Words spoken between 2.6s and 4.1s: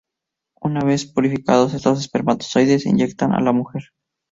se inyectan a la mujer.